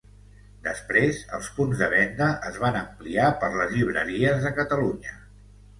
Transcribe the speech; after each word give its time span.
Després, 0.67 1.19
els 1.39 1.49
punts 1.59 1.83
de 1.83 1.91
venda 1.93 2.31
es 2.49 2.59
van 2.65 2.81
ampliar 2.83 3.31
per 3.45 3.53
les 3.61 3.79
llibreries 3.79 4.43
de 4.49 4.59
Catalunya. 4.63 5.21